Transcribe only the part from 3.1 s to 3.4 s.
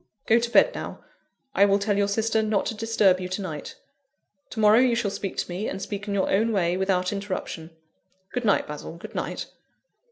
you